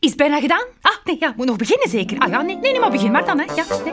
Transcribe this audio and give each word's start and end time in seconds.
Is 0.00 0.08
het 0.08 0.18
bijna 0.18 0.40
gedaan? 0.40 0.64
Ah, 0.80 0.92
nee, 1.04 1.16
ja, 1.20 1.32
moet 1.36 1.46
nog 1.46 1.56
beginnen 1.56 1.88
zeker. 1.88 2.18
Ah 2.18 2.28
ja, 2.28 2.42
nee, 2.42 2.56
nee, 2.56 2.70
nee 2.70 2.80
maar 2.80 2.90
begin 2.90 3.12
maar 3.12 3.24
dan, 3.24 3.38
hè. 3.38 3.44
Ja, 3.54 3.64
nee. 3.84 3.92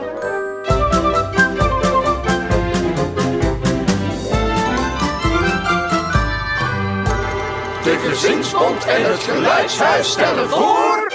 De 7.82 7.98
gezinsbond 8.08 8.84
en 8.86 9.10
het 9.10 9.20
geluidshuis 9.20 10.10
stellen 10.10 10.48
voor... 10.48 11.12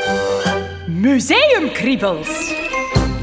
Museumkriebels. 0.87 2.53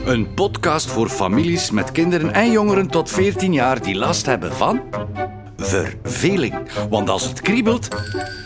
Een 0.05 0.35
podcast 0.35 0.91
voor 0.91 1.09
families 1.09 1.71
met 1.71 1.93
kinderen 1.93 2.33
en 2.33 2.51
jongeren 2.51 2.89
tot 2.89 3.11
14 3.11 3.53
jaar 3.53 3.83
die 3.83 3.95
last 3.95 4.27
hebben 4.27 4.53
van 4.53 4.81
verveling. 5.57 6.55
Want 6.91 7.11
als 7.11 7.25
het 7.25 7.41
kriebelt, 7.41 7.89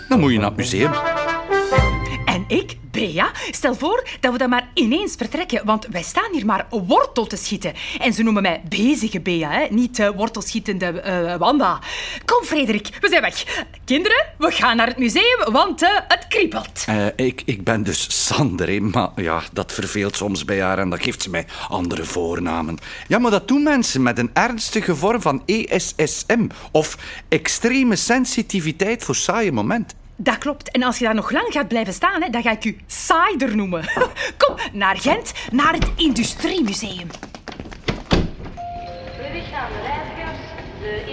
dan 0.08 0.20
moet 0.20 0.32
je 0.32 0.38
naar 0.38 0.48
het 0.48 0.56
museum. 0.56 0.92
En 2.24 2.44
ik, 2.48 2.76
Bea, 2.92 3.30
stel 3.50 3.74
voor 3.74 4.08
dat 4.20 4.32
we 4.32 4.38
dan 4.38 4.48
maar 4.48 4.68
ineens 4.74 5.14
vertrekken, 5.14 5.64
want 5.64 5.86
wij 5.90 6.02
staan 6.02 6.32
hier 6.32 6.46
maar 6.46 6.66
wortel 6.70 7.26
te 7.26 7.36
schieten. 7.36 7.72
En 8.00 8.12
ze 8.12 8.22
noemen 8.22 8.42
mij 8.42 8.62
bezige 8.68 9.20
Bea, 9.20 9.50
hè? 9.50 9.66
niet 9.70 9.98
uh, 9.98 10.08
wortelschietende 10.08 10.86
eh, 10.86 11.36
Wanda. 11.36 11.78
Kom, 12.24 12.44
Frederik, 12.44 12.88
we 13.00 13.08
zijn 13.08 13.22
weg. 13.22 13.66
Kinderen, 13.84 14.26
we 14.38 14.50
gaan 14.50 14.76
naar 14.76 14.86
het 14.86 14.98
museum, 14.98 15.52
want 15.52 15.82
eh, 15.82 15.90
het 16.08 16.26
kriebelt. 16.28 16.84
Eh, 16.86 17.06
ik, 17.16 17.42
ik 17.44 17.64
ben 17.64 17.82
dus 17.82 18.26
Sander, 18.26 18.82
maar 18.82 19.10
ja, 19.16 19.42
dat 19.52 19.72
verveelt 19.72 20.16
soms 20.16 20.44
bij 20.44 20.62
haar 20.62 20.78
en 20.78 20.90
dan 20.90 21.00
geeft 21.00 21.22
ze 21.22 21.30
mij 21.30 21.46
andere 21.68 22.04
voornamen. 22.04 22.78
Ja, 23.08 23.18
maar 23.18 23.30
dat 23.30 23.48
doen 23.48 23.62
mensen 23.62 24.02
met 24.02 24.18
een 24.18 24.30
ernstige 24.32 24.96
vorm 24.96 25.20
van 25.20 25.42
ESSM 25.46 26.46
of 26.70 26.98
extreme 27.28 27.96
sensitiviteit 27.96 29.04
voor 29.04 29.16
saaie 29.16 29.52
momenten. 29.52 30.01
Dat 30.22 30.38
klopt. 30.38 30.70
En 30.70 30.82
als 30.82 30.98
je 30.98 31.04
daar 31.04 31.14
nog 31.14 31.30
lang 31.30 31.52
gaat 31.52 31.68
blijven 31.68 31.92
staan, 31.92 32.22
hè, 32.22 32.30
dan 32.30 32.42
ga 32.42 32.50
ik 32.50 32.64
u 32.64 32.76
saaider 32.86 33.56
noemen. 33.56 33.84
Kom, 34.46 34.56
naar 34.72 34.96
Gent, 34.96 35.32
naar 35.50 35.72
het 35.72 35.90
Industriemuseum. 35.96 37.08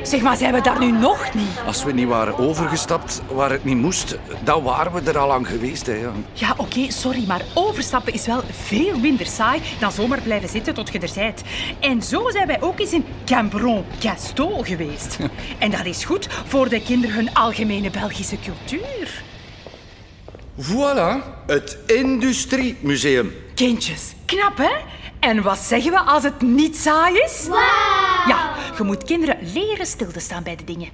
Zeg 0.03 0.21
maar, 0.21 0.37
zijn 0.37 0.53
we 0.53 0.61
daar 0.61 0.79
nu 0.79 0.91
nog 0.91 1.33
niet? 1.33 1.47
Als 1.65 1.83
we 1.83 1.91
niet 1.91 2.07
waren 2.07 2.37
overgestapt 2.37 3.21
waar 3.31 3.49
het 3.49 3.63
niet 3.63 3.77
moest, 3.77 4.17
dan 4.43 4.63
waren 4.63 4.93
we 4.93 5.01
er 5.01 5.17
al 5.17 5.27
lang 5.27 5.47
geweest. 5.47 5.85
Hè, 5.85 5.93
ja. 5.93 6.11
Ja, 6.33 6.53
oké, 6.57 6.91
sorry, 6.91 7.23
maar 7.27 7.41
overstappen 7.53 8.13
is 8.13 8.25
wel 8.25 8.41
veel 8.51 8.99
minder 8.99 9.25
saai 9.25 9.61
dan 9.79 9.91
zomaar 9.91 10.21
blijven 10.21 10.49
zitten 10.49 10.73
tot 10.73 10.91
je 10.91 10.99
er 10.99 11.11
bent. 11.15 11.41
En 11.79 12.01
zo 12.01 12.29
zijn 12.29 12.47
wij 12.47 12.61
ook 12.61 12.79
eens 12.79 12.93
in 12.93 13.05
Cambron 13.25 13.85
Gaston 13.99 14.65
geweest. 14.65 15.17
En 15.59 15.71
dat 15.71 15.85
is 15.85 16.05
goed 16.05 16.27
voor 16.47 16.69
de 16.69 16.81
kinderen 16.81 17.15
hun 17.15 17.33
algemene 17.33 17.89
Belgische 17.89 18.37
cultuur. 18.39 19.23
Voilà, 20.61 21.23
het 21.47 21.77
Industriemuseum. 21.85 23.33
Kindjes, 23.55 24.13
knap 24.25 24.57
hè? 24.57 24.71
En 25.19 25.41
wat 25.41 25.57
zeggen 25.57 25.91
we 25.91 25.99
als 25.99 26.23
het 26.23 26.41
niet 26.41 26.77
saai 26.77 27.15
is? 27.15 27.47
Ja, 28.27 28.48
je 28.79 28.85
moet 28.85 29.03
kinderen 29.03 29.37
leren 29.53 29.85
stil 29.85 30.11
te 30.11 30.19
staan 30.19 30.43
bij 30.43 30.55
de 30.55 30.63
dingen. 30.63 30.89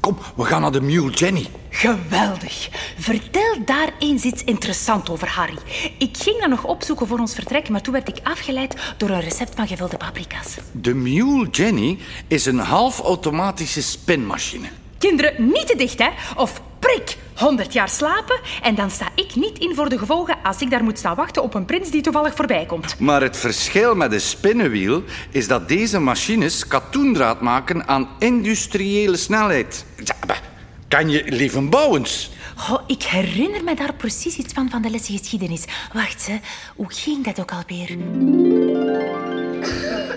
Kom, 0.00 0.18
we 0.36 0.44
gaan 0.44 0.60
naar 0.60 0.72
de 0.72 0.80
Mule 0.80 1.10
Jenny. 1.10 1.46
Geweldig. 1.70 2.68
Vertel 2.98 3.64
daar 3.64 3.92
eens 3.98 4.24
iets 4.24 4.44
interessants 4.44 5.10
over 5.10 5.28
Harry. 5.28 5.58
Ik 5.98 6.16
ging 6.16 6.40
dat 6.40 6.48
nog 6.48 6.64
opzoeken 6.64 7.06
voor 7.06 7.18
ons 7.18 7.34
vertrek, 7.34 7.68
maar 7.68 7.80
toen 7.80 7.92
werd 7.92 8.08
ik 8.08 8.18
afgeleid 8.22 8.76
door 8.96 9.10
een 9.10 9.20
recept 9.20 9.54
van 9.54 9.66
gevulde 9.66 9.96
paprika's. 9.96 10.56
De 10.72 10.94
Mule 10.94 11.48
Jenny 11.50 11.98
is 12.28 12.46
een 12.46 12.58
half-automatische 12.58 13.82
spinmachine. 13.82 14.68
Kinderen, 14.98 15.50
niet 15.52 15.66
te 15.66 15.76
dicht, 15.76 15.98
hè? 15.98 16.08
Of 16.36 16.62
prik, 16.78 17.16
100 17.36 17.72
jaar 17.72 17.88
slapen 17.88 18.40
en 18.62 18.74
dan 18.74 18.90
sta 18.90 19.08
ik 19.14 19.34
niet 19.34 19.58
in 19.58 19.74
voor 19.74 19.88
de 19.88 19.98
gevolgen 19.98 20.36
als 20.42 20.60
ik 20.60 20.70
daar 20.70 20.84
moet 20.84 20.98
staan 20.98 21.14
wachten 21.14 21.42
op 21.42 21.54
een 21.54 21.64
prins 21.64 21.90
die 21.90 22.02
toevallig 22.02 22.34
voorbij 22.34 22.66
komt. 22.66 22.98
Maar 22.98 23.22
het 23.22 23.36
verschil 23.36 23.94
met 23.94 24.12
een 24.12 24.20
spinnenwiel 24.20 25.02
is 25.30 25.48
dat 25.48 25.68
deze 25.68 26.00
machines 26.00 26.66
katoendraad 26.66 27.40
maken 27.40 27.88
aan 27.88 28.08
industriële 28.18 29.16
snelheid. 29.16 29.84
Ja, 30.04 30.14
maar 30.26 30.54
Kan 30.88 31.10
je 31.10 31.24
leven 31.26 31.70
bouwens? 31.70 32.30
Oh, 32.70 32.82
ik 32.86 33.02
herinner 33.02 33.64
me 33.64 33.74
daar 33.74 33.94
precies 33.94 34.36
iets 34.36 34.52
van 34.52 34.70
van 34.70 34.82
de 34.82 34.90
lessen 34.90 35.18
geschiedenis. 35.18 35.64
Wacht, 35.92 36.26
hè. 36.26 36.36
hoe 36.76 36.92
ging 36.92 37.24
dat 37.24 37.40
ook 37.40 37.52
alweer? 37.52 37.96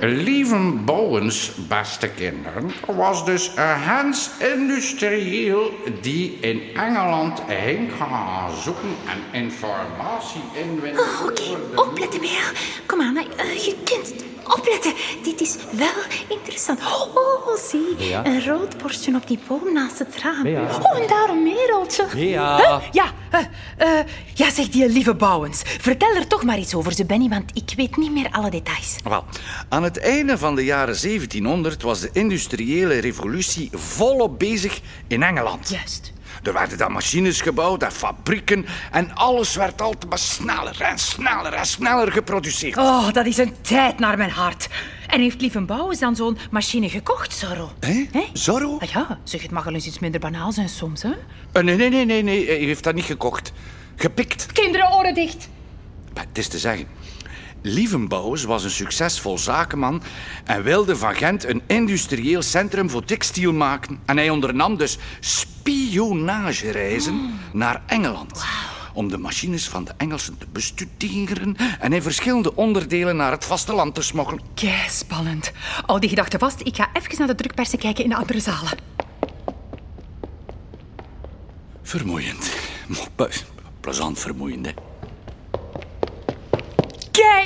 Lieve 0.01 0.55
Bowens, 0.85 1.51
beste 1.67 2.09
kinderen, 2.09 2.71
was 2.85 3.25
dus 3.25 3.51
een 3.55 3.81
Hans 3.81 4.29
industrieel 4.55 5.71
die 6.01 6.37
in 6.41 6.61
Engeland 6.75 7.41
heen 7.45 7.89
gaan 7.97 8.51
zoeken 8.63 8.95
en 9.05 9.41
informatie 9.41 10.41
inwinnen. 10.53 11.01
Oh, 11.01 11.25
Oké, 11.25 11.81
opletten, 11.81 12.19
Bea. 12.19 12.51
Kom 12.85 13.01
aan. 13.01 13.17
Eh, 13.17 13.65
je 13.65 13.75
kunt 13.83 14.13
opletten. 14.43 14.68
Dit 15.23 15.41
is 15.41 15.57
wel 15.71 16.03
interessant. 16.37 16.79
Oh, 16.79 17.55
zie. 17.69 17.95
Bea? 17.97 18.25
Een 18.25 18.45
rood 18.45 18.77
borstje 18.77 19.15
op 19.15 19.27
die 19.27 19.39
boom 19.47 19.73
naast 19.73 19.99
het 19.99 20.15
raam. 20.21 20.43
Bea? 20.43 20.61
Oh, 20.61 20.99
en 20.99 21.07
daar 21.07 21.29
een 21.29 21.43
mereltje. 21.43 22.07
Bea? 22.13 22.57
Huh? 22.57 22.91
Ja, 22.91 23.13
eh, 23.31 23.39
eh, 23.77 24.05
ja, 24.33 24.49
zegt 24.49 24.71
die 24.71 24.89
lieve 24.89 25.15
Bouwens. 25.15 25.61
Vertel 25.65 26.15
er 26.15 26.27
toch 26.27 26.43
maar 26.43 26.57
iets 26.57 26.75
over 26.75 26.93
ze, 26.93 27.05
Benny, 27.05 27.29
want 27.29 27.51
ik 27.53 27.73
weet 27.75 27.97
niet 27.97 28.11
meer 28.11 28.27
alle 28.31 28.49
details. 28.49 28.95
Wel, 29.03 29.23
aan 29.69 29.83
het 29.83 29.99
einde 29.99 30.37
van 30.37 30.55
de 30.55 30.63
jaren 30.63 31.01
1700 31.01 31.81
was 31.81 31.99
de 31.99 32.09
industriële 32.13 32.99
revolutie 32.99 33.69
volop 33.73 34.39
bezig 34.39 34.79
in 35.07 35.23
Engeland. 35.23 35.69
Juist. 35.69 36.11
Er 36.43 36.53
werden 36.53 36.77
dan 36.77 36.91
machines 36.91 37.41
gebouwd 37.41 37.83
en 37.83 37.91
fabrieken 37.91 38.65
en 38.91 39.15
alles 39.15 39.55
werd 39.55 39.81
altijd 39.81 40.09
maar 40.09 40.19
sneller 40.19 40.81
en 40.81 40.97
sneller 40.97 41.53
en 41.53 41.65
sneller 41.65 42.11
geproduceerd. 42.11 42.77
Oh, 42.77 43.11
dat 43.11 43.25
is 43.25 43.37
een 43.37 43.53
tijd 43.61 43.99
naar 43.99 44.17
mijn 44.17 44.31
hart. 44.31 44.67
En 45.07 45.21
heeft 45.21 45.41
lieve 45.41 45.61
Bouwens 45.61 45.99
dan 45.99 46.15
zo'n 46.15 46.37
machine 46.51 46.89
gekocht, 46.89 47.35
Zorro? 47.35 47.71
Hé? 47.79 48.07
Zorro? 48.33 48.77
Ah 48.79 48.89
ja, 48.89 49.19
zeg, 49.23 49.41
het 49.41 49.51
mag 49.51 49.63
wel 49.63 49.73
eens 49.73 49.85
iets 49.85 49.99
minder 49.99 50.19
banaal 50.19 50.51
zijn 50.51 50.69
soms, 50.69 51.01
hè? 51.01 51.11
Eh, 51.51 51.63
nee, 51.63 51.75
nee, 51.75 51.89
nee, 51.89 52.05
nee, 52.05 52.23
nee, 52.23 52.45
hij 52.45 52.55
heeft 52.55 52.83
dat 52.83 52.95
niet 52.95 53.05
gekocht. 53.05 53.51
Gepikt. 53.95 54.45
Kinderen, 54.51 54.93
oren 54.93 55.13
dicht. 55.13 55.49
Maar 56.13 56.25
het 56.27 56.37
is 56.37 56.47
te 56.47 56.59
zeggen. 56.59 56.87
Lievenbouwens 57.61 58.43
was 58.43 58.63
een 58.63 58.69
succesvol 58.69 59.37
zakenman 59.37 60.01
en 60.45 60.63
wilde 60.63 60.95
van 60.95 61.15
Gent 61.15 61.43
een 61.43 61.61
industrieel 61.67 62.41
centrum 62.41 62.89
voor 62.89 63.05
textiel 63.05 63.53
maken. 63.53 63.99
En 64.05 64.17
hij 64.17 64.29
ondernam 64.29 64.77
dus 64.77 64.97
spionagereizen 65.19 67.39
naar 67.53 67.81
Engeland. 67.85 68.43
Om 68.93 69.09
de 69.09 69.17
machines 69.17 69.67
van 69.67 69.83
de 69.83 69.91
Engelsen 69.97 70.37
te 70.37 70.45
bestuderen 70.51 71.55
en 71.79 71.93
in 71.93 72.01
verschillende 72.01 72.55
onderdelen 72.55 73.15
naar 73.15 73.31
het 73.31 73.45
vasteland 73.45 73.95
te 73.95 74.01
smokkelen. 74.01 74.43
Kei 74.53 74.89
spannend. 74.89 75.51
Al 75.85 75.99
die 75.99 76.09
gedachten 76.09 76.39
vast. 76.39 76.59
Ik 76.63 76.75
ga 76.75 76.89
even 76.93 77.17
naar 77.17 77.27
de 77.27 77.35
drukpersen 77.35 77.79
kijken 77.79 78.03
in 78.03 78.09
de 78.09 78.15
andere 78.15 78.39
zalen. 78.39 78.77
Vermoeiend. 81.83 82.51
Plezant 83.81 84.19
vermoeiend, 84.19 84.65
hè. 84.65 84.71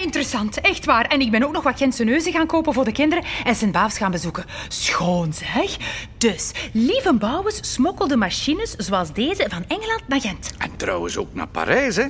Interessant, 0.04 0.62
echt 0.62 0.86
waar. 0.86 1.06
En 1.06 1.22
ik 1.22 1.32
ben 1.32 1.44
ook 1.44 1.52
nog 1.52 1.64
wat 1.64 1.78
Gentse 1.78 2.04
neuzen 2.04 2.32
gaan 2.32 2.48
kopen 2.48 2.74
voor 2.74 2.86
de 2.86 2.92
kinderen 2.92 3.24
en 3.44 3.56
zijn 3.56 3.72
baafs 3.72 3.98
gaan 3.98 4.12
bezoeken. 4.12 4.46
Schoon 4.68 5.34
zeg. 5.34 5.78
Dus, 6.18 6.52
lieve 6.74 7.14
Bouwens 7.14 7.74
smokkelde 7.74 8.18
machines 8.18 8.72
zoals 8.72 9.14
deze 9.14 9.46
van 9.50 9.66
Engeland 9.68 10.08
naar 10.08 10.22
Gent. 10.22 10.52
En 10.58 10.76
trouwens 10.78 11.18
ook 11.18 11.34
naar 11.34 11.48
Parijs, 11.48 11.96
hè. 11.96 12.06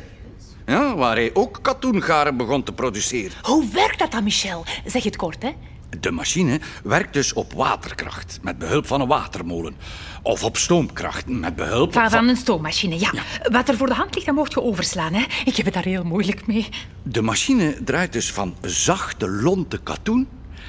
Ja, 0.66 0.96
waar 0.96 1.16
hij 1.16 1.30
ook 1.34 1.60
katoengaren 1.62 2.38
begon 2.38 2.64
te 2.64 2.74
produceren. 2.74 3.38
Hoe 3.42 3.66
werkt 3.74 4.00
dat 4.00 4.12
dan, 4.12 4.24
Michel? 4.24 4.66
Zeg 4.86 5.04
het 5.04 5.16
kort, 5.16 5.44
hè? 5.44 5.52
De 6.00 6.12
machine 6.12 6.60
werkt 6.84 7.14
dus 7.14 7.34
op 7.34 7.54
waterkracht, 7.54 8.40
met 8.42 8.58
behulp 8.58 8.88
van 8.88 9.02
een 9.02 9.08
watermolen. 9.08 9.76
Of 10.22 10.44
op 10.44 10.58
stoomkracht, 10.58 11.28
met 11.28 11.56
behulp 11.56 11.94
Van, 11.94 12.28
een 12.28 12.36
stoommachine, 12.36 13.00
ja. 13.00 13.12
Wat 13.52 13.70
er 13.70 13.78
voor 13.78 13.88
de 13.88 13.94
hand 13.94 14.14
ligt, 14.14 14.26
dat 14.26 14.36
mocht 14.36 14.54
je 14.54 14.62
overslaan, 14.62 15.14
hè? 15.14 15.26
Ik 15.46 15.56
heb 15.56 15.66
het 15.66 15.74
daar 15.74 15.84
heel 15.84 16.04
moeilijk 16.04 16.48
mee. 16.48 16.70
De 17.04 17.22
machine 17.22 17.84
draait 17.84 18.14
dus 18.14 18.32
van 18.32 18.56
zachte, 18.62 19.30
lonte 19.30 19.78
katoen, 19.78 20.28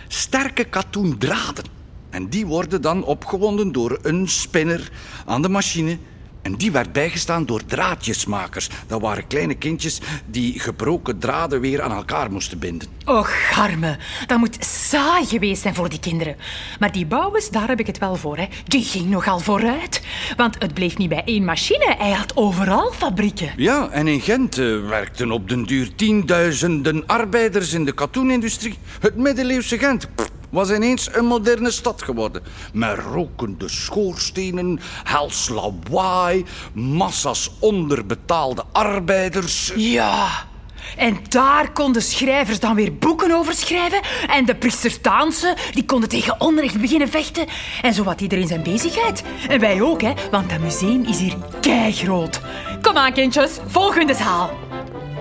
sterke 0.08 0.64
katoendraden. 0.64 1.64
En 2.10 2.28
die 2.28 2.46
worden 2.46 2.82
dan 2.82 3.04
opgewonden 3.04 3.72
door 3.72 3.98
een 4.02 4.28
spinner 4.28 4.90
aan 5.26 5.42
de 5.42 5.48
machine. 5.48 5.98
En 6.44 6.54
die 6.54 6.72
werd 6.72 6.92
bijgestaan 6.92 7.46
door 7.46 7.64
draadjesmakers. 7.64 8.68
Dat 8.86 9.00
waren 9.00 9.26
kleine 9.26 9.54
kindjes 9.54 10.00
die 10.26 10.60
gebroken 10.60 11.18
draden 11.18 11.60
weer 11.60 11.82
aan 11.82 11.92
elkaar 11.92 12.30
moesten 12.30 12.58
binden. 12.58 12.88
Och, 13.04 13.30
arme. 13.56 13.98
Dat 14.26 14.38
moet 14.38 14.64
saai 14.64 15.26
geweest 15.26 15.62
zijn 15.62 15.74
voor 15.74 15.88
die 15.88 16.00
kinderen. 16.00 16.36
Maar 16.78 16.92
die 16.92 17.06
Bouwens, 17.06 17.50
daar 17.50 17.68
heb 17.68 17.80
ik 17.80 17.86
het 17.86 17.98
wel 17.98 18.16
voor, 18.16 18.36
hè. 18.36 18.46
Die 18.64 18.84
ging 18.84 19.08
nogal 19.08 19.38
vooruit. 19.38 20.02
Want 20.36 20.56
het 20.58 20.74
bleef 20.74 20.96
niet 20.98 21.08
bij 21.08 21.22
één 21.24 21.44
machine. 21.44 21.94
Hij 21.98 22.12
had 22.12 22.36
overal 22.36 22.92
fabrieken. 22.92 23.50
Ja, 23.56 23.88
en 23.90 24.08
in 24.08 24.20
Gent 24.20 24.58
eh, 24.58 24.86
werkten 24.88 25.30
op 25.30 25.48
den 25.48 25.64
duur 25.64 25.94
tienduizenden 25.94 27.06
arbeiders 27.06 27.72
in 27.72 27.84
de 27.84 27.92
katoenindustrie. 27.92 28.78
Het 29.00 29.16
middeleeuwse 29.16 29.78
Gent. 29.78 30.08
Pff, 30.14 30.30
was 30.54 30.70
ineens 30.70 31.08
een 31.12 31.24
moderne 31.24 31.70
stad 31.70 32.02
geworden. 32.02 32.42
Met 32.72 32.98
rokende 32.98 33.68
schoorstenen, 33.68 34.80
hels 35.04 35.48
lawaai, 35.48 36.44
massa's 36.72 37.50
onderbetaalde 37.58 38.64
arbeiders. 38.72 39.72
Ja. 39.76 40.28
En 40.96 41.18
daar 41.28 41.72
konden 41.72 42.02
schrijvers 42.02 42.60
dan 42.60 42.74
weer 42.74 42.96
boeken 42.96 43.32
over 43.32 43.54
schrijven. 43.54 44.00
En 44.28 44.44
de 44.44 44.54
priesters 44.54 45.02
dansen, 45.02 45.54
die 45.72 45.84
konden 45.84 46.08
tegen 46.08 46.40
onrecht 46.40 46.80
beginnen 46.80 47.08
vechten. 47.08 47.46
En 47.82 47.94
zo 47.94 48.04
had 48.04 48.20
iedereen 48.20 48.48
zijn 48.48 48.62
bezigheid. 48.62 49.22
En 49.48 49.60
wij 49.60 49.82
ook, 49.82 50.02
hè, 50.02 50.12
want 50.30 50.50
dat 50.50 50.58
museum 50.58 51.04
is 51.04 51.18
hier 51.18 51.36
keigroot. 51.60 52.40
Kom 52.82 52.96
aan, 52.96 53.12
kindjes, 53.12 53.50
volg 53.66 53.96
in 53.96 54.06
de 54.06 54.14
zaal. 54.14 54.63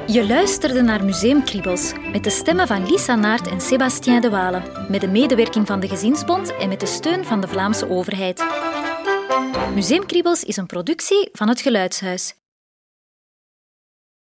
Je 0.08 0.28
luisterde 0.28 0.82
naar 0.82 1.06
Museumkriebels 1.06 1.94
met 2.12 2.24
de 2.24 2.30
stemmen 2.30 2.68
van 2.68 2.88
Lisa 2.88 3.16
Naert 3.16 3.48
en 3.48 3.62
Sébastien 3.62 4.22
de 4.22 4.30
Walen, 4.30 4.64
met 4.90 5.02
de 5.02 5.08
medewerking 5.08 5.68
van 5.68 5.80
de 5.80 5.88
Gezinsbond 5.88 6.58
en 6.58 6.70
met 6.70 6.80
de 6.80 6.86
steun 6.86 7.26
van 7.26 7.42
de 7.42 7.48
Vlaamse 7.48 7.90
overheid. 7.90 8.46
Museumkriebels 9.74 10.44
is 10.44 10.58
een 10.58 10.66
productie 10.66 11.30
van 11.32 11.48
het 11.48 11.62
Geluidshuis. 11.62 12.43